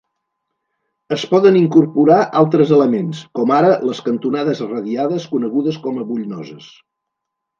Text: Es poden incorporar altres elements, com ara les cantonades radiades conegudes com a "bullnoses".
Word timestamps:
Es 1.15 1.23
poden 1.33 1.57
incorporar 1.59 2.17
altres 2.39 2.71
elements, 2.79 3.21
com 3.39 3.53
ara 3.59 3.69
les 3.89 4.01
cantonades 4.07 4.63
radiades 4.71 5.29
conegudes 5.35 5.77
com 5.87 6.01
a 6.05 6.09
"bullnoses". 6.13 6.73